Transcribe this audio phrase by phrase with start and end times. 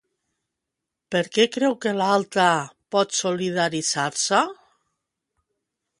[1.15, 2.47] Per què creu que l'altre
[2.97, 4.41] pot solidaritzar-se?